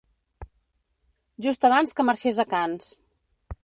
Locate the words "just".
1.49-1.69